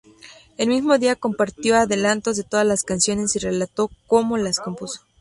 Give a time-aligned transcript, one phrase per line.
[0.57, 5.01] El mismo día compartió adelantos de todas las canciones y relató cómo las compuso.